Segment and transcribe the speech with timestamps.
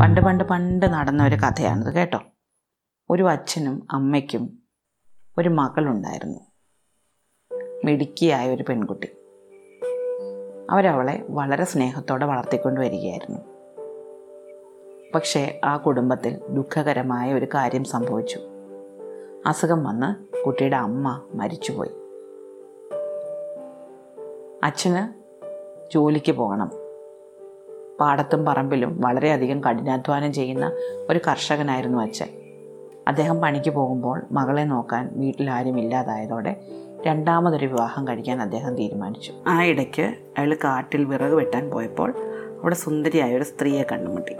[0.00, 2.20] പണ്ട് പണ്ട് പണ്ട് നടന്ന ഒരു കഥയാണിത് കേട്ടോ.
[3.10, 4.58] ഒരു അച്ഛനും അമ്മയ്ക്കും
[5.38, 6.38] ഒരു മകളുണ്ടായിരുന്നു.
[7.84, 9.08] മിടുക്കിയായ ഒരു പെൺകുട്ടി.
[10.70, 13.40] അവരവളെ വളരെ സ്നേഹത്തോടെ വളർത്തിക്കൊണ്ട് വരികയായിരുന്നു.
[15.14, 18.40] പക്ഷേ ആ കുടുംബത്തിൽ ദുഃഖകരമായ ഒരു കാര്യം സംഭവിച്ചു.
[19.46, 21.90] അസുഖം വന്ന് കുട്ടിയുടെ അമ്മ മരിച്ചുപോയി.
[24.64, 25.08] അച്ഛന്
[25.94, 26.83] ജോലിക്ക് പോകണം.
[28.00, 30.72] പാടത്തും പറമ്പിലും വളരെയധികം കഠിനാധ്വാനം ചെയ്യുന്ന
[31.10, 32.28] ഒരു കർഷകനായിരുന്നു അച്ഛൻ.
[33.08, 36.56] അദ്ദേഹം പണിക്ക് പോകുമ്പോൾ മകളെ നോക്കാൻ വീട്ടിൽ ആരും ഇല്ലാതായതോടെ
[37.06, 39.32] രണ്ടാമതൊരു വിവാഹം കഴിക്കാൻ അദ്ദേഹം തീരുമാനിച്ചു.
[39.46, 40.02] ആ ഇടയ്ക്ക്
[40.38, 42.14] അയാൾ കാട്ടിൽ വിറക് വെട്ടാൻ പോയപ്പോൾ
[42.62, 44.36] അവിടെ സുന്ദരിയായ ഒരു സ്ത്രീയെ കണ്ടുമുട്ടി.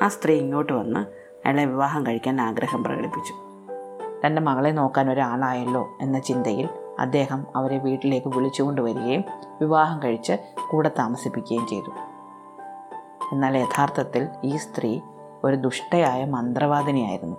[0.00, 1.00] ആ സ്ത്രീ ഇങ്ങോട്ട് വന്ന്
[1.46, 3.32] അയാളെ വിവാഹം കഴിക്കാൻ ആഗ്രഹം പ്രകടിപ്പിച്ചു.
[4.26, 9.24] തന്റെ മകളെ നോക്കാൻ ഒരാളായല്ലോ എന്ന ചിന്തയിൽ അദ്ദേഹം അവരെ വീട്ടിലേക്ക് വിളിച്ചുകൊണ്ടുവരികയും
[9.60, 10.32] വിവാഹം കഴിച്ച്
[10.70, 12.15] കൂടെ താമസിപ്പിക്കുകയും ചെയ്തു.
[13.32, 15.00] എന്നാൽ യഥാർത്ഥത്തിൽ ഈ സ്ത്രീ
[15.44, 17.36] ഒരു ദുഷ്ടയായ മന്ത്രവാദിനിയായിരുന്നു.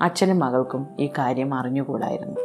[0.00, 2.40] അച്ഛനും മകൾക്കും ഈ കാര്യം അറിഞ്ഞുകൂടായിരുന്നു.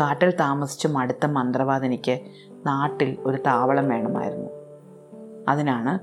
[0.00, 2.20] കാട്ടിൽ താമസിച്ച് മടുത്ത മന്ത്രവാദിനിക്ക്
[2.66, 4.50] നാട്ടിൽ ഒരു താവളം വേണമായിരുന്നു.
[5.48, 5.98] അതിനാണ്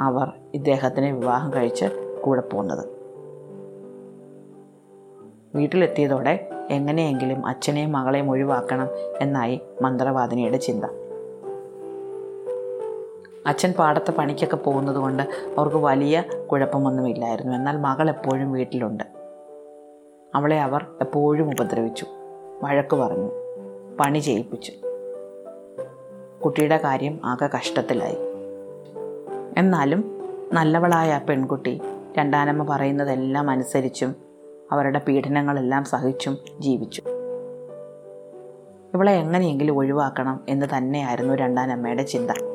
[0.00, 2.86] അവർ ഇദ്ദേഹത്തിനെ വിവാഹം കഴിച്ച് കൂടെ പോകുന്നത്.
[5.54, 8.88] വീട്ടിലെത്തിയതോടെ എങ്ങനെയെങ്കിലും അച്ഛനെയും മകളെയും ഒഴിവാക്കണം
[9.20, 10.84] എന്നായി മന്ത്രവാദിനിയുടെ ചിന്ത.
[13.46, 15.22] അച്ഛൻ പാടത്തെ പണിക്കൊക്കെ പോകുന്നത് കൊണ്ട്
[15.58, 17.56] അവർക്ക് വലിയ കുഴപ്പമൊന്നുമില്ലായിരുന്നു.
[17.56, 19.04] എന്നാൽ മകൾ എപ്പോഴും വീട്ടിലുണ്ട്.
[20.34, 22.06] അവളെ അവർ എപ്പോഴും ഉപദ്രവിച്ചു.
[22.62, 23.30] വഴക്ക് പറഞ്ഞു.
[24.00, 24.72] പണി ചെയ്യിപ്പിച്ചു.
[26.44, 28.16] കുട്ടിയുടെ കാര്യം ആകെ കഷ്ടത്തിലായി.
[29.56, 31.80] എന്നാലും നല്ലവളായ ആ പെൺകുട്ടി
[32.18, 34.14] രണ്ടാനമ്മ പറയുന്നതെല്ലാം അനുസരിച്ചും
[34.72, 37.02] അവരുടെ പീഡനങ്ങളെല്ലാം സഹിച്ചും ജീവിച്ചു.
[38.94, 42.51] ഇവളെ എങ്ങനെയെങ്കിലും ഒഴിവാക്കണം എന്ന് തന്നെയായിരുന്നു രണ്ടാനമ്മയുടെ ചിന്ത.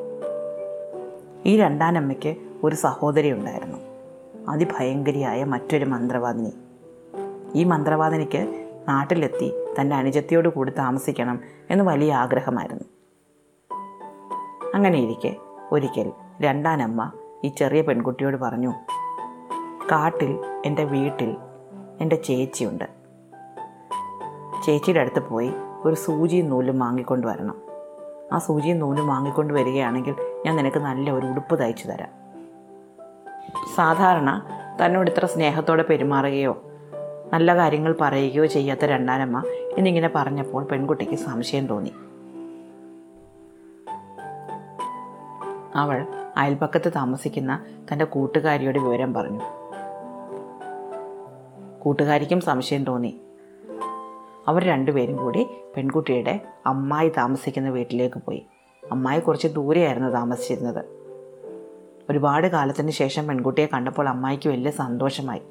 [1.48, 3.78] ഈ രണ്ടാനമ്മയ്ക്ക് ഒരു സഹോദരി ഉണ്ടായിരുന്നു
[4.48, 6.52] അതിഭയങ്കരിയായ മറ്റൊരു മന്ത്രവാദിനി.
[7.54, 12.84] ഈ മന്ത്രവാദിനിക്ക് നാട്ടിലെത്തി തന്റെ അനുജത്തിയോട് കൂടി താമസിക്കണം എന്ന് വലിയ ആഗ്രഹമായിരുന്നു.
[14.74, 15.36] അങ്ങനെ ഇരിക്കെ
[15.72, 17.12] ഒരിക്കൽ രണ്ടാനമ്മ
[17.44, 18.72] ഈ ചെറിയ പെൺകുട്ടിയോട് പറഞ്ഞു
[19.92, 21.36] കാട്ടിൽ എന്റെ വീട്ടിൽ
[22.00, 22.84] എന്റെ ചേച്ചിയുണ്ട്.
[24.66, 25.52] ചേച്ചിയുടെ അടുത്ത് പോയി
[25.84, 27.62] ഒരു സൂചിയും നൂലും വാങ്ങിക്കൊണ്ട് വരണം.
[28.32, 30.14] ആ സൂചിയും നൂലും വാങ്ങിക്കൊണ്ട് വരികയാണെങ്കിൽ
[30.48, 32.08] ഞാൻ നിനക്ക് നല്ല ഒരു ഉടുപ്പ് തയ്ച്ചു തരാം.
[33.76, 34.46] സാധാരണ
[34.84, 36.62] തന്നോട് ഇത്ര സ്നേഹത്തോടെ പെരുമാറുകയോ
[37.32, 39.42] നല്ല കാര്യങ്ങൾ പറയുകയോ ചെയ്യാത്ത രണ്ടാനമ്മ
[39.78, 41.92] എന്നിങ്ങനെ പറഞ്ഞപ്പോൾ പെൺകുട്ടിക്ക് സംശയം തോന്നി.
[45.74, 46.06] അവൾ
[46.36, 49.40] അയൽപ്പക്കത്ത് താമസിക്കുന്ന തന്റെ കൂട്ടുകാരിയുടെ വിവരം പറഞ്ഞു.
[51.78, 53.20] കൂട്ടുകാരിക്കും സംശയം തോന്നി.
[54.48, 58.46] അവർ രണ്ടുപേരും കൂടി പെൺകുട്ടിയുടെ അമ്മായി താമസിക്കുന്ന വീട്ടിലേക്ക് പോയി.
[58.92, 60.84] അമ്മായി കുറച്ച് ദൂരെയായിരുന്നു താമസിച്ചിരുന്നത്.
[62.10, 65.42] ഒരുപാട് കാലത്തിന് ശേഷം പെൺകുട്ടിയെ കണ്ടപ്പോൾ അമ്മായിക്ക് വലിയ സന്തോഷമായി.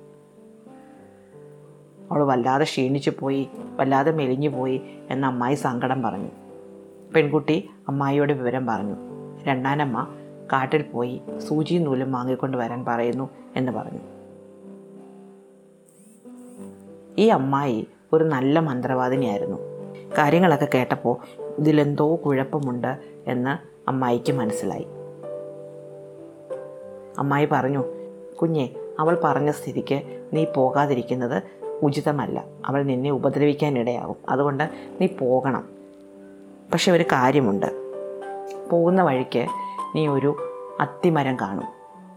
[2.11, 6.29] അവൾ വല്ലാതെ ക്ഷീണിച്ചു പോയി വല്ലാതെ മെലിഞ്ഞു പോയി എന്ന് അമ്മായി സങ്കടം പറഞ്ഞു.
[7.15, 8.95] പെൺകുട്ടി അമ്മായിയോട് വിവരം പറഞ്ഞു.
[9.43, 10.07] രണ്ടാനമ്മ
[10.53, 13.99] കാട്ടിൽ പോയി സൂചിയും നൂലും വാങ്ങിക്കൊണ്ട് വരാൻ പറയുന്നു എന്ന് പറഞ്ഞു.
[17.17, 19.57] ഈ അമ്മായി ഒരു നല്ല മന്ത്രവാദിനിയായിരുന്നു.
[20.17, 22.97] കാര്യങ്ങളൊക്കെ കേട്ടപ്പോൾ ഇതിലെന്തോ കുഴപ്പമുണ്ട്
[23.27, 24.87] എന്ന് അമ്മായിക്ക് മനസ്സിലായി.
[27.19, 27.83] അമ്മായി പറഞ്ഞു
[28.41, 28.69] കുഞ്ഞെ
[28.99, 31.43] അവൾ പറഞ്ഞ സ്ഥിതിക്ക് നീ പോകാതിരിക്കുന്നത്
[31.81, 32.43] ഉചിതമല്ല.
[32.65, 34.15] അവൾ നിന്നെ ഉപദ്രവിക്കാനിടയാകും.
[34.29, 34.69] അതുകൊണ്ട്
[35.01, 35.69] നീ പോകണം.
[36.73, 37.65] പക്ഷെ ഒരു കാര്യമുണ്ട്.
[38.69, 39.47] പോകുന്ന വഴിക്ക്
[39.95, 40.35] നീ ഒരു
[40.79, 41.65] അത്തിമരം കാണും.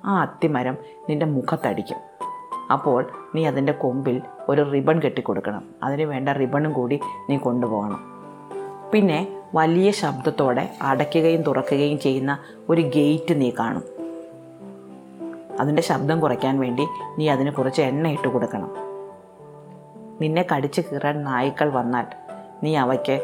[0.05, 0.79] ആ അത്തിമരം
[1.09, 1.97] നിന്റെ മുഖത്തടിക്കും.
[2.73, 5.65] അപ്പോൾ നീ അതിന്റെ കൊമ്പിൽ ഒരു റിബൺ കെട്ടിക്കൊടുക്കണം.
[5.83, 8.20] അതിന് വേണ്ട റിബണും കൂടി നീ കൊണ്ടുപോകണം.
[8.93, 13.85] പിന്നെ വലിയ ശബ്ദത്തോടെ അടയ്ക്കുകയും തുറക്കുകയും ചെയ്യുന്ന ഒരു ഗേറ്റ് നീ കാണും.
[15.61, 16.87] അതിന്റെ ശബ്ദം കുറയ്ക്കാൻ വേണ്ടി
[17.19, 18.75] നീ അതിന് കുറച്ച് എണ്ണ ഇട്ട് കൊടുക്കണം.
[20.21, 22.07] നിന്നെ കടിച്ച് കീറാൻ നായ്ക്കൾ വന്നാൽ
[22.63, 23.17] നീ അവയ്ക്ക്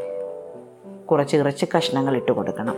[1.10, 2.76] കുറച്ച് ഇറച്ചി കഷ്ണങ്ങൾ ഇട്ട് കൊടുക്കണം.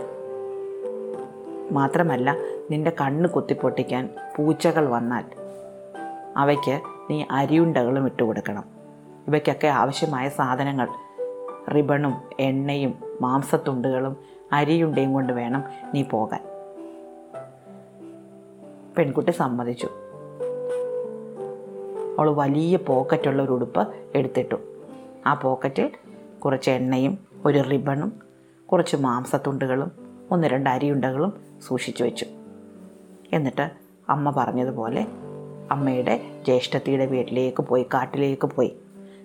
[1.71, 2.35] മാത്രമല്ല
[2.71, 5.23] നിന്റെ കണ്ണ് കുത്തിപ്പൊട്ടിക്കാൻ പൂച്ചകൾ വന്നാൽ
[6.37, 8.63] അവയ്ക്ക് നീ അരിയുണ്ടകളും ഇട്ട് കൊടുക്കണം.
[9.27, 10.87] ഇവയ്ക്കൊക്കെ ആവശ്യമായ സാധനങ്ങൾ
[11.75, 14.17] റിബണും എണ്ണയും മാംസത്തുണ്ടുകളും
[14.51, 15.63] അരിയുണ്ടയും കൊണ്ട് വേണം
[15.93, 16.43] നീ പോകാൻ.
[18.97, 19.89] പെൺകുട്ടി സമ്മതിച്ചു.
[22.19, 24.55] അവൾ വലിയ പോക്കറ്റുള്ള ഒരു ഉടുപ്പ് എടുത്തിട്ടു.
[25.25, 25.91] ആ പോക്കറ്റിൽ
[26.39, 28.13] കുറച്ച് എണ്ണയും ഒരു റിബണും
[28.71, 29.91] കുറച്ച് മാംസത്തുണ്ടുകളും
[30.31, 31.33] ഒന്ന് രണ്ട് അരിയുണ്ടകളും
[31.67, 32.25] സൂക്ഷിച്ചു വെച്ചു.
[33.33, 33.69] എന്നിട്ട്
[34.09, 35.07] അമ്മ പറഞ്ഞതുപോലെ
[35.71, 38.77] അമ്മയുടെ ജ്യേഷ്ഠത്തിയുടെ വീട്ടിലേക്ക് പോയി കാട്ടിലേക്ക് പോയി.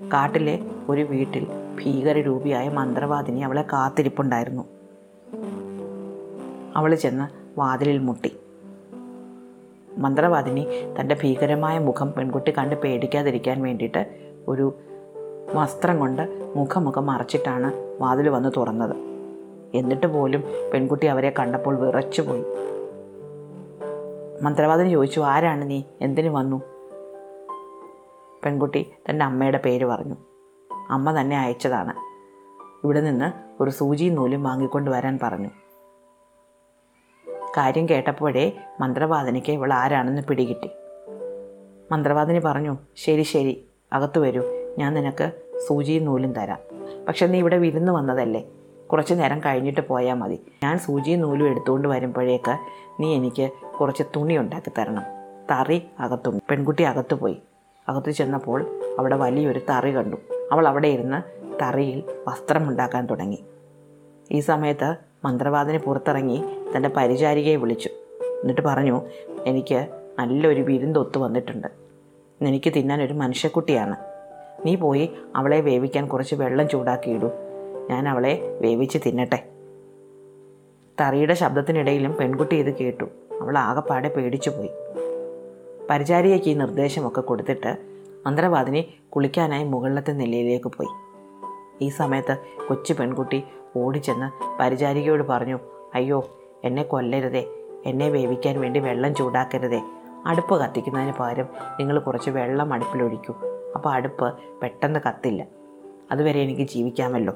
[0.03, 0.59] കാട്ടിലെ
[0.89, 1.47] ഒരു വീട്ടിൽ
[1.83, 4.63] ഭീകരരൂപിയായ മന്ത്രവാദിനി അവളെ കാത്തിരിപ്പുണ്ടായിരുന്നു.
[6.77, 8.37] അവൾ ചെന്ന് വാതിലിൽ മുട്ടി.
[9.99, 10.67] മന്ത്രവാദിനി
[11.01, 14.07] തന്റെ ഭീകരമായ മുഖം പെൺകുട്ടി കണ്ട് പേടിക്കാതിരിക്കാൻ വേണ്ടിയിട്ട്
[14.49, 14.75] ഒരു
[15.55, 18.97] വസ്ത്രം കൊണ്ട് മുഖമുഖം മറച്ചിട്ടാണ് വാതിൽ വന്ന് തുറന്നത്.
[19.75, 20.45] എന്നിട്ട് പോലും
[20.75, 22.45] പെൺകുട്ടി അവരെ കണ്ടപ്പോൾ വിറച്ചുപോയി.
[24.43, 25.83] മന്ത്രവാദിനി ചോദിച്ചു ആരാണ് നീ?
[26.01, 26.74] എന്തിനു വന്നു?
[28.45, 30.15] പെൺകുട്ടി തന്റെ അമ്മയുടെ പേര് പറഞ്ഞു.
[30.91, 31.95] അമ്മ തന്നെ അയച്ചതാണ്.
[32.87, 35.49] ഇവിടെ നിന്ന് ഒരു സൂചിയും നൂലും വാങ്ങിക്കൊണ്ട് വരാൻ പറഞ്ഞു.
[37.57, 40.71] കാര്യം കേട്ടപ്പോഴേ മന്ത്രവാദിനിക്ക് ഇവൾ ആരാണെന്ന് പിടികിട്ടി.
[41.93, 44.43] മന്ത്രവാദിനി പറഞ്ഞു ശരി ശരി അകത്തു വരൂ.
[44.79, 45.33] ഞാൻ നിനക്ക്
[45.69, 46.59] സൂചിയും നൂലും തരാം.
[47.09, 48.51] പക്ഷെ നീ ഇവിടെ വിരുന്ന് വന്നതല്ലേ.
[48.93, 50.53] കുറച്ച് നേരം കഴിഞ്ഞിട്ട് പോയാൽ മതി.
[50.65, 52.59] ഞാൻ സൂചിയും നൂലും എടുത്തുകൊണ്ട് വരുമ്പോഴേക്ക്
[53.01, 53.51] നീ എനിക്ക്
[53.81, 55.03] കുറച്ച് തുണി ഉണ്ടാക്കി തരണം.
[55.51, 56.31] തറി അകത്തു.
[56.51, 57.43] പെൺകുട്ടി അകത്തു പോയി
[57.89, 60.17] അകത്തു ചെന്നപ്പോൾ അവിടെ വലിയൊരു തറി കണ്ടു.
[60.53, 63.45] അവൾ അവിടെ ഇരുന്ന് തറിയിൽ വസ്ത്രമുണ്ടാക്കാൻ തുടങ്ങി.
[64.31, 66.45] ഈ സമയത്ത് മന്ത്രവാദിനി പുറത്തിറങ്ങി
[66.77, 67.89] തന്റെ പരിചാരികയെ വിളിച്ചു.
[68.43, 69.03] എന്നിട്ട് പറഞ്ഞു
[69.47, 69.89] എനിക്ക്
[70.19, 71.69] നല്ലൊരു വിരുന്നൊത്തു വന്നിട്ടുണ്ട്.
[72.43, 73.97] എനിക്ക് തിന്നാൻ ഒരു മനുഷ്യക്കുട്ടിയാണ്.
[74.67, 77.31] നീ പോയി അവളെ വേവിക്കാൻ കുറച്ച് വെള്ളം ചൂടാക്കിയിടൂ
[77.91, 79.49] ഞാൻ അവളെ വേവിച്ച് തിന്നട്ടെ.
[81.01, 83.05] തറിയുടെ ശബ്ദത്തിനിടയിലും പെൺകുട്ടി ഇത് കേട്ടു.
[83.41, 84.71] അവൾ ആകെപ്പാടെ പേടിച്ചു പോയി
[85.91, 87.77] പരിചാരികയ്ക്ക് ഈ നിർദ്ദേശമൊക്കെ കൊടുത്തിട്ട്
[88.27, 90.89] മന്ത്രവാദിനി കുളിക്കാനായി മുകളിലത്തെ നിലയിലേക്ക് പോയി.
[91.85, 92.39] ഈ സമയത്ത്
[92.69, 93.45] കൊച്ചു പെൺകുട്ടി
[93.77, 95.59] ഓടിച്ചെന്ന് പരിചാരികയോട് പറഞ്ഞു
[95.95, 96.31] അയ്യോ
[96.65, 97.47] എന്നെ കൊല്ലരുതേ
[97.87, 99.81] എന്നെ വേവിക്കാൻ വേണ്ടി വെള്ളം ചൂടാക്കരുതേ.
[100.27, 101.47] അടുപ്പ് കത്തിക്കുന്നതിന് പകരം
[101.79, 103.35] നിങ്ങൾ കുറച്ച് വെള്ളം അടുപ്പിലൊഴിക്കൂ
[103.75, 105.47] അപ്പോൾ അടുപ്പ് പെട്ടെന്ന് കത്തില്ല.
[106.13, 107.35] അതുവരെ എനിക്ക് ജീവിക്കാമല്ലോ.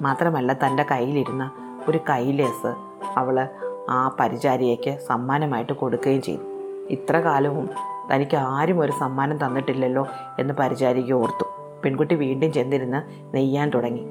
[0.00, 1.50] മാത്രമല്ല തന്റെ കയ്യിലിരുന്ന
[1.88, 2.74] ഒരു കൈലേസ്
[3.16, 3.48] അവൾ
[3.88, 6.51] ആ പരിചാരികയ്ക്ക് സമ്മാനമായിട്ട് കൊടുക്കുകയും ചെയ്തു.
[6.92, 7.70] ഇത്ര കാലവും
[8.14, 10.06] തനിക്ക് ആരും ഒരു സമ്മാനം തന്നിട്ടില്ലല്ലോ
[10.38, 11.44] എന്ന് പരിചാരിക ഓർത്തു.
[11.84, 13.02] പെൺകുട്ടി വീണ്ടും ചെന്നിരുന്ന്
[13.34, 14.04] നെയ്യാൻ തുടങ്ങി.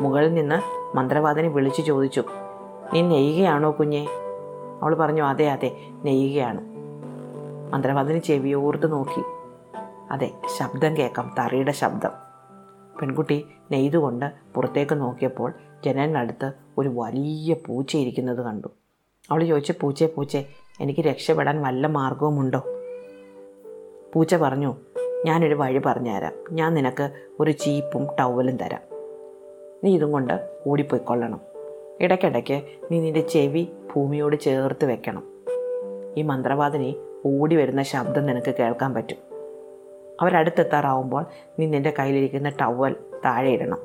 [0.00, 0.62] മുകളിൽ നിന്ന്
[0.96, 2.24] മന്ത്രവാദനെ വിളിച്ചു ചോദിച്ചു
[2.92, 4.06] നീ നെയ്യുകയാണോ കുഞ്ഞെ?
[4.82, 6.60] അവൾ പറഞ്ഞു അതെ അതെ നെയ്യുകയാണ്.
[7.72, 9.22] മന്ത്രവാദിനി ചെവിയോർത്ത് നോക്കി.
[10.10, 12.10] അതെ ശബ്ദം കേൾക്കാം തറിയുടെ ശബ്ദം.
[13.00, 15.52] പെൺകുട്ടി നെയ്തുകൊണ്ട് പുറത്തേക്ക് നോക്കിയപ്പോൾ
[15.84, 18.68] ജനലിനടുത്ത് ഒരു വലിയ പൂച്ച ഇരിക്കുന്നത് കണ്ടു.
[19.30, 20.44] അവൾ ചോദിച്ചു പൂച്ചേ പൂച്ചേ
[20.80, 22.62] എനിക്ക് രക്ഷപ്പെടാൻ വല്ല മാർഗവുമുണ്ടോ?
[24.14, 24.76] പൂച്ച പറഞ്ഞു
[25.26, 26.32] ഞാനൊരു വഴി പറഞ്ഞുതരാം.
[26.52, 27.10] ഞാൻ നിനക്ക്
[27.40, 28.80] ഒരു ചീപ്പും ടവലും തരാം.
[29.84, 31.40] നീ ഇതും കൊണ്ട് ഓടിപ്പോയിക്കൊള്ളണം.
[32.00, 35.22] ഇടയ്ക്കിടയ്ക്ക് നീ നിന്റെ ചെവി ഭൂമിയോട് ചേർത്ത് വെക്കണം.
[36.16, 36.96] ഈ മന്ത്രവാദിനി
[37.26, 39.16] ഓടി വരുന്ന ശബ്ദം നിനക്ക് കേൾക്കാൻ പറ്റും.
[40.20, 41.24] അവരടുത്തെത്താറാവുമ്പോൾ
[41.58, 43.78] നീ നിന്റെ കയ്യിലിരിക്കുന്ന ടവൽ താഴെ ഇടണം.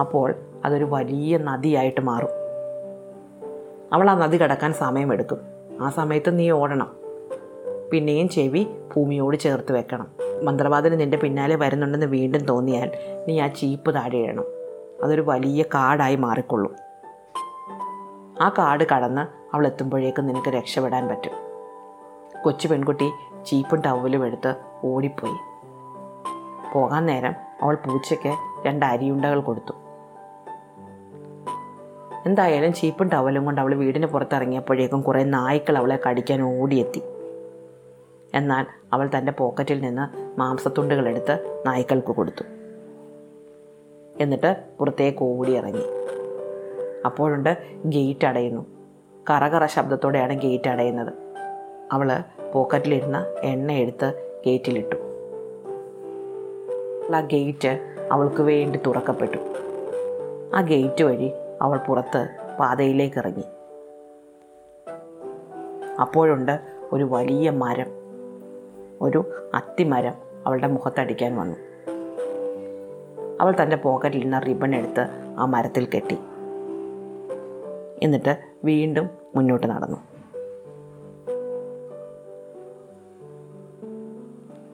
[0.00, 0.34] അപ്പോൾ
[0.64, 2.37] അതൊരു വലിയ നദിയായിട്ട് മാറും.
[3.92, 5.38] അവൾ ആ നദി കടക്കാൻ സമയമെടുക്കും.
[5.80, 6.96] ആ സമയത്ത് നീ ഓടണം.
[7.92, 10.06] പിന്നെയും ചെവി ഭൂമിയോട് ചേർത്ത് വെക്കണം.
[10.44, 12.90] മന്ത്രവാദിന് നിന്റെ പിന്നാലെ വരുന്നുണ്ടെന്ന് വീണ്ടും തോന്നിയാൽ
[13.28, 14.44] നീ ആ ചീപ്പ് താഴെ ഇടണം.
[15.04, 16.74] അതൊരു വലിയ കാടായി മാറിക്കൊള്ളും.
[18.40, 21.32] ആ കാട് കടന്ന് അവൾ എത്തുമ്പോഴേക്കും നിനക്ക് രക്ഷപ്പെടാൻ പറ്റും.
[22.44, 23.10] കൊച്ചു പെൺകുട്ടി
[23.46, 25.34] ചീപ്പും ടവലും എടുത്ത് ഓടിപ്പോയി.
[26.74, 27.32] പോകാൻ നേരം
[27.62, 28.34] അവൾ പൂച്ചയ്ക്ക്
[28.66, 29.87] രണ്ട് അരിയുണ്ടകൾ കൊടുത്തു.
[32.28, 37.02] എന്തായാലും ചീപ്പും ടവലും കൊണ്ട് അവൾ വീടിന് പുറത്തിറങ്ങിയപ്പോഴേക്കും കുറേ നായ്ക്കൾ അവളെ കടിക്കാൻ ഓടിയെത്തി.
[38.34, 42.42] എന്നാൽ അവൾ തന്റെ പോക്കറ്റിൽ നിന്ന് മാംസത്തുണ്ടുകളെടുത്ത് നായ്ക്കൾക്ക് കൊടുത്തു.
[44.20, 45.82] എന്നിട്ട് പുറത്തേക്ക് ഓടിയിറങ്ങി.
[47.04, 48.66] അപ്പോഴുണ്ട് ഗേറ്റ് അടയുന്നു.
[49.30, 51.12] കറകറ ശബ്ദത്തോടെയാണ് ഗേറ്റ് അടയുന്നത്.
[51.92, 52.22] അവൾ
[52.54, 54.96] പോക്കറ്റിലിരുന്ന എണ്ണ എടുത്ത് ഗേറ്റിലിട്ടു.
[57.16, 59.38] ആ ഗേറ്റ് അവൾക്ക് വേണ്ടി തുറക്കപ്പെട്ടു.
[60.54, 62.28] ആ ഗേറ്റ് വഴി അവൾ പുറത്ത്
[62.60, 63.44] പാതയിലേക്ക് ഇറങ്ങി
[66.00, 66.60] അപ്പോഴുണ്ട്
[66.92, 67.86] ഒരു വലിയ മരം.
[69.00, 70.14] ഒരു അത്തിമരം
[70.46, 71.56] അവളുടെ മുഖത്തടിക്കാൻ വന്നു.
[73.40, 75.06] അവൾ തന്റെ പോക്കറ്റിൽ നിന്ന് റിബൺ എടുത്ത്
[75.38, 76.18] ആ മരത്തിൽ കെട്ടി.
[78.02, 79.96] എന്നിട്ട് വീണ്ടും മുന്നോട്ട് നടന്നു.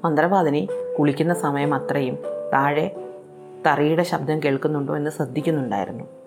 [0.04, 2.18] മന്ത്രവാദിനി കുളിക്കുന്ന സമയം അത്രയും
[2.52, 3.10] താഴെ
[3.66, 6.23] തറിയുടെ ശബ്ദം കേൾക്കുന്നുണ്ടോ എന്ന് ശ്രദ്ധിക്കുന്നുണ്ടായിരുന്നു.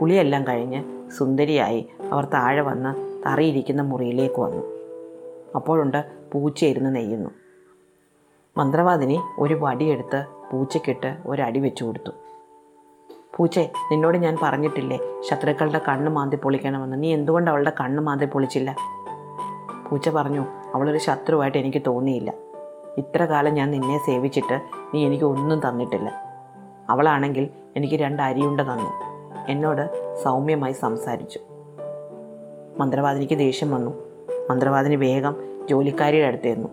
[0.00, 4.62] കുളിയെല്ലാം കഴിഞ്ഞ് സുന്ദരിയായി അവർ താഴെ വന്ന് തറിയിരിക്കുന്ന മുറിയിലേക്ക് വന്നു.
[5.54, 7.30] അപ്പോഴുണ്ട് പൂച്ച ഇരുന്ന് നെയ്യുന്നു.
[8.56, 12.10] മന്ത്രവാദിനി ഒരു വടിയെടുത്ത് പൂച്ചയ്ക്കിട്ട് ഒരടി വെച്ചു കൊടുത്തു.
[13.36, 17.02] പൂച്ചെ നിന്നോട് ഞാൻ പറഞ്ഞിട്ടില്ലേ ശത്രുക്കളുടെ കണ്ണ് മാന്തി പൊളിക്കണമെന്ന്.
[17.02, 18.76] നീ എന്തുകൊണ്ട് അവളുടെ കണ്ണ് മാന്തി പൊളിച്ചില്ല?
[19.90, 22.32] പൂച്ച പറഞ്ഞു അവളൊരു ശത്രുവായിട്ട് എനിക്ക് തോന്നിയില്ല.
[22.98, 24.60] ഇത്ര കാലം ഞാൻ നിന്നെ സേവിച്ചിട്ട്
[24.94, 26.22] നീ എനിക്ക് ഒന്നും തന്നിട്ടില്ല.
[26.90, 29.07] അവളാണെങ്കിൽ എനിക്ക് രണ്ട് അരിയുണ്ട തന്നു.
[29.48, 31.40] എന്നോട് സൗമ്യമായി സംസാരിച്ചു.
[32.78, 34.04] മന്ത്രവാദിനിക്ക് ദേഷ്യം വന്നു.
[34.50, 35.36] മന്ത്രവാദിനി വേഗം
[35.70, 36.68] ജോലിക്കാരിയുടെ അടുത്ത് ചെന്നു.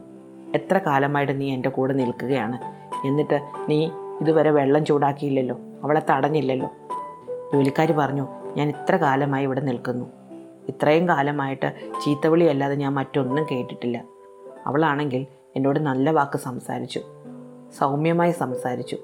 [0.55, 2.57] എത്ര കാലമായിട്ട് നീ എന്റെ കൂടെ നിൽക്കുകയാണ്?
[3.07, 3.89] എന്നിട്ട് നീ
[4.21, 5.57] ഇതുവരെ വെള്ളം ചൂടാക്കിയില്ലല്ലോ?
[5.83, 6.69] അവളെ തടഞ്ഞില്ലല്ലോ?
[7.53, 8.27] ജോലിക്കാരി പറഞ്ഞു
[8.57, 10.05] ഞാൻ ഇത്ര കാലമായി ഇവിടെ നിൽക്കുന്നു.
[10.69, 11.73] ഇത്രയും കാലമായിട്ട്
[12.05, 14.03] ചീത്തവിളി അല്ലാതെ ഞാൻ മറ്റൊന്നും കേട്ടിട്ടില്ല.
[14.65, 17.01] അവളാണെങ്കിൽ എന്നോട് നല്ല വാക്ക് സംസാരിച്ചു.
[17.79, 18.97] സൗമ്യമായി സംസാരിച്ചു.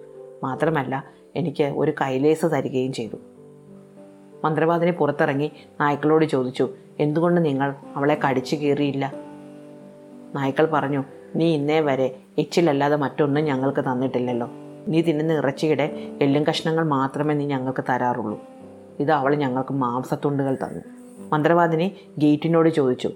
[0.43, 1.03] മാത്രമല്ല
[1.35, 3.17] എനിക്ക് ഒരു കൈലേസ് തരികയും ചെയ്തു.
[4.43, 6.69] മന്ത്രവാദിനി പുറത്തിറങ്ങി നായ്ക്കളോട് ചോദിച്ചു
[6.99, 9.13] എന്തുകൊണ്ട് നിങ്ങൾ അവളെ കടിച്ചു കീറിയില്ല?
[10.35, 11.03] നായ്ക്കൾ പറഞ്ഞു
[11.35, 14.49] നീ ഇന്നേ വരെ എച്ചിലല്ലാതെ മറ്റൊന്നും ഞങ്ങൾക്ക് തന്നിട്ടില്ലല്ലോ.
[14.87, 18.41] നീ തിന്നുന്ന ഇറച്ചിയുടെ എല്ലും കഷ്ണങ്ങൾ മാത്രമേ നീ ഞങ്ങൾക്ക് തരാറുള്ളൂ.
[18.99, 20.81] ഇത് അവൾ ഞങ്ങൾക്ക് മാംസത്തുണ്ടുകൾ തന്നു.
[21.33, 23.11] മന്ത്രവാദിനി ഗേറ്റിനോട് ചോദിച്ചു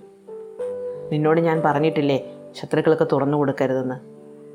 [1.12, 3.96] നിന്നോട് ഞാൻ പറഞ്ഞിട്ടില്ലേ ശത്രുക്കൾക്ക് തുറന്നു കൊടുക്കരുതെന്ന്?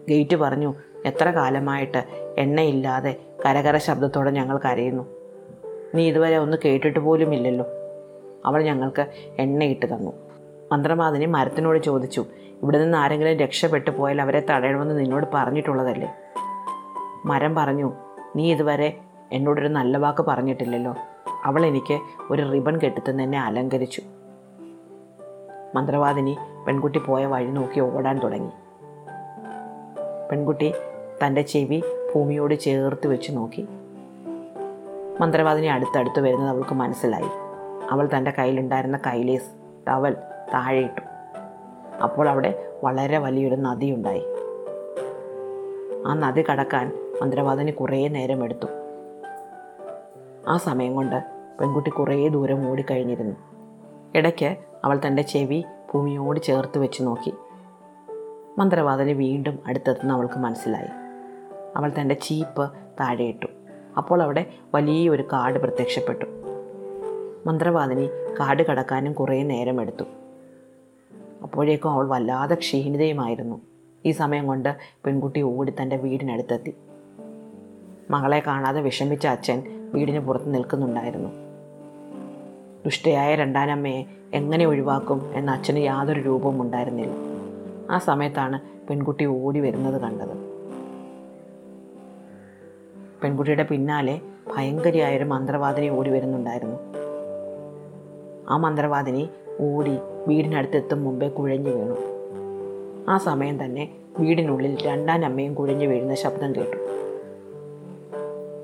[0.08, 0.74] ഗേറ്റ് പറഞ്ഞു
[1.04, 2.04] എത്ര കാലമായിട്ട്
[2.38, 5.19] എണ്ണയില്ലാതെ കരകര ശബ്ദത്തോടെ ഞങ്ങൾ കരയുന്നു.
[5.94, 7.66] നീ ഇതുവരെ ഒന്ന് കേട്ടിട്ട് പോലും ഇല്ലല്ലോ.
[8.44, 9.06] അവൾ ഞങ്ങൾക്ക്
[9.38, 10.12] എണ്ണയിട്ട് തന്നു.
[10.73, 12.25] മന്ത്രമാതിനി മരത്തിനോട് ചോദിച്ചു
[12.62, 16.09] ഇവിടെ നിന്ന് ആരെങ്കിലും രക്ഷപ്പെട്ടു പോയാൽ അവരെ തടയണമെന്ന് നിന്നോട് പറഞ്ഞിട്ടുള്ളതല്ലേ?
[17.25, 17.92] മരം പറഞ്ഞു
[18.37, 18.99] നീ ഇതുവരെ
[19.32, 20.94] എന്നോടൊരു നല്ല വാക്ക് പറഞ്ഞിട്ടില്ലല്ലോ.
[21.44, 21.99] അവൾ എനിക്ക്
[22.30, 24.02] ഒരു റിബൺ കെട്ടിത്തന്ന് എന്നെ അലങ്കരിച്ചു.
[25.75, 28.50] മന്ത്രവാദിനി പെൺകുട്ടി പോയ വഴി നോക്കി ഓടാൻ തുടങ്ങി.
[30.30, 30.75] പെൺകുട്ടി
[31.25, 31.82] തന്റെ ചെവി
[32.14, 33.66] ഭൂമിയോട് ചേർത്ത് വെച്ച് നോക്കി.
[35.20, 37.28] മന്ത്രവാദിനി അടുത്തടുത്ത് വരുന്നത് അവൾക്ക് മനസ്സിലായി.
[37.90, 39.50] അവൾ തന്റെ കയ്യിലുണ്ടായിരുന്ന കൈലേസ്
[39.88, 40.16] ടവൽ
[40.54, 41.00] താഴെയിട്ടു.
[42.02, 44.22] അപ്പോൾ അവിടെ വളരെ വലിയൊരു നദിയുണ്ടായി.
[46.06, 48.66] ആ നദി കടക്കാൻ മന്ത്രവാദിനി കുറേ നേരം എടുത്തു.
[50.48, 51.24] ആ സമയം കൊണ്ട്
[51.60, 53.36] പെൺകുട്ടി കുറേ ദൂരം ഓടിക്കഴിഞ്ഞിരുന്നു.
[54.14, 57.34] ഇടയ്ക്ക് അവൾ തന്റെ ചെവി ഭൂമിയോട് ചേർത്ത് വെച്ച് നോക്കി.
[58.58, 60.88] മന്ത്രവാദിനി വീണ്ടും അടുത്തെത്തുന്ന അവൾക്ക് മനസ്സിലായി.
[61.76, 63.46] അവൾ തന്റെ ചീപ്പ് താഴെയിട്ടു.
[63.97, 66.25] അപ്പോൾ അവിടെ വലിയൊരു കാട് പ്രത്യക്ഷപ്പെട്ടു.
[67.47, 68.06] മന്ത്രവാദിനി
[68.40, 70.04] കാട് കടക്കാനും കുറേ നേരം എടുത്തു
[71.42, 73.61] അപ്പോഴേക്കും അവൾ വല്ലാതെ ക്ഷീണിതയുമായിരുന്നു.
[74.06, 76.75] ഈ സമയം കൊണ്ട് പെൺകുട്ടി ഓടി തന്റെ വീടിനടുത്തെത്തി.
[78.11, 79.62] മകളെ കാണാതെ വിഷമിച്ച അച്ഛൻ
[79.94, 81.28] വീടിന് പുറത്ത് നിൽക്കുന്നുണ്ടായിരുന്നു.
[82.85, 84.04] ദുഷ്ടയായ രണ്ടാനമ്മയെ
[84.35, 87.14] എങ്ങനെ ഒഴിവാക്കും എന്ന അച്ഛന് യാതൊരു രൂപവും ഉണ്ടായിരുന്നില്ല
[87.90, 90.50] ആ സമയത്താണ് പെൺകുട്ടി ഓടി വരുന്നത് കണ്ടത്.
[93.22, 94.20] പെൺകുട്ടിയുടെ പിന്നാലെ
[94.56, 96.76] ഭയങ്കരിയായൊരു മന്ത്രവാദിനി ഓടി വരുന്നുണ്ടായിരുന്നു.
[98.48, 99.28] ആ മന്ത്രവാദിനി
[99.60, 101.96] ഓടി വീടിനടുത്തെത്തും മുമ്പേ കുഴഞ്ഞു വീണു.
[103.10, 106.76] ആ സമയം തന്നെ വീടിനുള്ളിൽ രണ്ടാം അമ്മയും കുഴഞ്ഞു വീഴുന്ന ശബ്ദം കേട്ടു.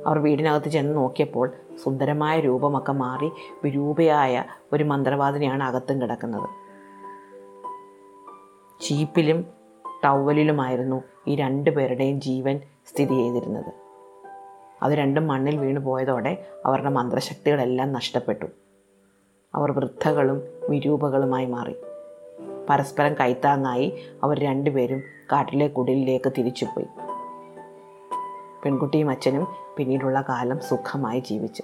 [0.06, 3.30] അവർ വീടിനകത്ത് ചെന്ന് നോക്കിയപ്പോൾ സുന്ദരമായ രൂപമൊക്കെ മാറി
[3.64, 6.48] വിരൂപയായ ഒരു മന്ത്രവാദിനിയാണ് അകത്തും കിടക്കുന്നത്.
[8.82, 9.46] ചീപ്പിലും
[10.04, 13.85] ടവലിലുമായിരുന്നു ഈ രണ്ടു പേരുടെയും ജീവൻ സ്ഥിതി ചെയ്തിരുന്നത്.
[14.82, 18.46] അത് രണ്ടും മണ്ണിൽ വീണു പോയതോടെ അവരുടെ മന്ത്രശക്തികളെല്ലാം നഷ്ടപ്പെട്ടു.
[19.54, 21.76] അവർ വൃദ്ധകളും വിരൂപകളുമായി മാറി.
[22.70, 25.02] പരസ്പരം കൈത്താങ്ങായി അവർ രണ്ടുപേരും
[25.32, 26.86] കാട്ടിലെ കുടിലിലേക്ക് തിരിച്ചുപോയി.
[28.64, 31.62] പെൺകുട്ടിയും അച്ഛനും പിന്നീടുള്ള കാലം സുഖമായി ജീവിച്ചു.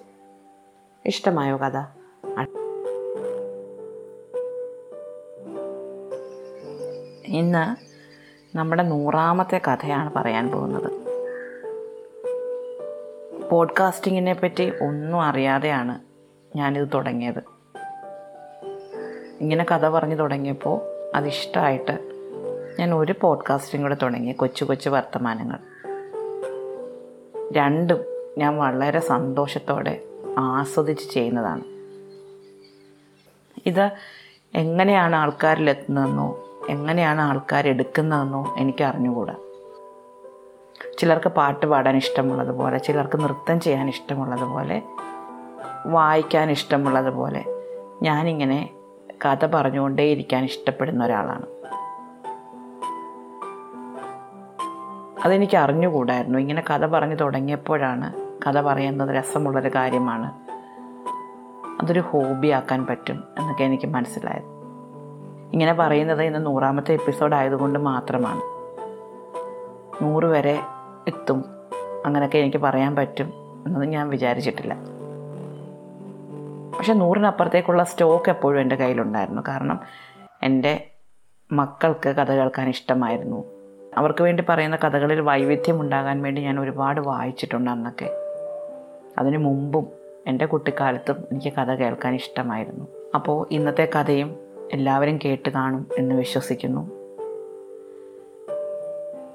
[1.06, 1.76] ഇഷ്ടമായോ കഥ?
[7.24, 7.92] ഇന്ന്
[8.56, 11.01] നമ്മുടെ നൂറാമത്തെ കഥയാണ് പറയാൻ പോകുന്നത്.
[13.52, 16.00] പോഡ്കാസ്റ്റിങ്ങിനെ പറ്റി ഒന്നും അറിയാതെയാണ്
[16.56, 17.42] ഞാനിത് തുടങ്ങിയത്.
[19.40, 20.80] ഇങ്ങനെ കഥ പറഞ്ഞു തുടങ്ങിയപ്പോൾ
[21.16, 21.98] അതിഷ്ടമായിട്ട്
[22.80, 25.58] ഞാൻ ഒരു പോഡ്കാസ്റ്റിംഗ് കൂടെ തുടങ്ങി കൊച്ചു കൊച്ചു വർത്തമാനങ്ങൾ.
[27.52, 28.04] രണ്ടും
[28.38, 30.00] ഞാൻ വളരെ സന്തോഷത്തോടെ
[30.38, 31.62] ആസ്വദിച്ച് ചെയ്യുന്നതാണ്.
[33.66, 33.90] ഇത്
[34.54, 38.84] എങ്ങനെയാണ് ആൾക്കാരിലെത്തുന്നതെന്നോ എങ്ങനെയാണ് ആൾക്കാർ എടുക്കുന്നതെന്നോ എനിക്ക്
[40.98, 44.82] ചിലർക്ക് പാട്ട് പാടാൻ ഇഷ്ടമുള്ളതുപോലെ ചിലർക്ക് നൃത്തം ചെയ്യാൻ ഇഷ്ടമുള്ളതുപോലെ
[45.86, 47.44] വായിക്കാൻ ഇഷ്ടമുള്ളതുപോലെ
[48.02, 48.70] ഞാനിങ്ങനെ
[49.24, 51.46] കഥ പറഞ്ഞുകൊണ്ടേയിരിക്കാൻ ഇഷ്ടപ്പെടുന്ന ഒരാളാണ്.
[55.24, 56.38] അതെനിക്ക് അറിഞ്ഞുകൂടായിരുന്നു.
[56.38, 58.12] ഇങ്ങനെ കഥ പറഞ്ഞു തുടങ്ങിയപ്പോഴാണ്
[58.46, 60.32] കഥ പറയുന്നത് രസമുള്ളൊരു കാര്യമാണ്.
[61.82, 64.52] അതൊരു ഹോബി ആക്കാൻ പറ്റും എന്നൊക്കെ എനിക്ക് മനസ്സിലായത്.
[65.52, 68.61] ഇങ്ങനെ പറയുന്നത് ഇന്ന് നൂറാമത്തെ എപ്പിസോഡ് ആയതുകൊണ്ട് മാത്രമാണ്.
[70.02, 70.60] നൂറ് വരെ
[71.08, 71.44] എത്തും.
[72.06, 73.26] അങ്ങനെയൊക്കെ എനിക്ക് പറയാൻ പറ്റും
[73.66, 74.76] എന്നൊന്നും ഞാൻ വിചാരിച്ചിട്ടില്ല.
[76.78, 79.42] പക്ഷെ നൂറിനപ്പുറത്തേക്കുള്ള സ്റ്റോക്ക് എപ്പോഴും എന്റെ കയ്യിലുണ്ടായിരുന്നു.
[79.48, 79.80] കാരണം
[80.42, 80.90] എന്റെ
[81.52, 83.44] മക്കൾക്ക് കഥ കേൾക്കാൻ ഇഷ്ടമായിരുന്നു.
[83.96, 88.10] അവർക്ക് വേണ്ടി പറയുന്ന കഥകളിൽ വൈവിധ്യം ഉണ്ടാകാൻ വേണ്ടി ഞാൻ ഒരുപാട് വായിച്ചിട്ടുണ്ട് അന്നൊക്കെ.
[89.18, 89.86] അതിനു മുമ്പും
[90.26, 92.86] എന്റെ കുട്ടിക്കാലത്തും എനിക്ക് കഥ കേൾക്കാൻ ഇഷ്ടമായിരുന്നു.
[93.14, 94.36] അപ്പോൾ ഇന്നത്തെ കഥയും
[94.72, 97.01] എല്ലാവരും കേട്ട് കാണും എന്ന് വിശ്വസിക്കുന്നു.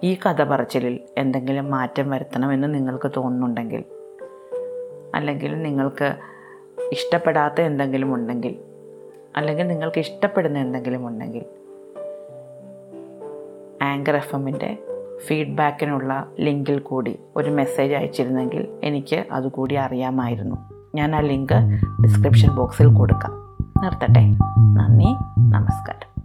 [0.03, 3.83] ഈ കഥ പറച്ചിലിൽ എന്തെങ്കിലും മാറ്റം വരുത്തണമെന്ന് നിങ്ങൾക്ക് തോന്നുന്നുണ്ടെങ്കിൽ
[5.15, 6.15] അല്ലെങ്കിൽ നിങ്ങൾക്ക്
[6.91, 8.59] ഇഷ്ടപ്പെടാത്ത എന്തെങ്കിലും ഉണ്ടെങ്കിൽ
[9.37, 11.45] അല്ലെങ്കിൽ നിങ്ങൾക്ക് ഇഷ്ടപ്പെടുന്ന എന്തെങ്കിലും ഉണ്ടെങ്കിൽ
[13.81, 14.77] ആങ്കർ എഫ് എമ്മിന്റെ
[15.27, 20.55] ഫീഡ്ബാക്കിനുള്ള ലിങ്കിൽ കൂടി ഒരു മെസ്സേജ് അയച്ചിരുന്നെങ്കിൽ എനിക്ക് അതുകൂടി അറിയാമായിരുന്നു.
[20.95, 21.53] ഞാൻ ആ ലിങ്ക്
[22.03, 23.57] ഡിസ്ക്രിപ്ഷൻ ബോക്സിൽ കൊടുക്കാം.
[23.83, 24.21] നിർത്തട്ടെ?
[24.73, 26.16] നന്ദി.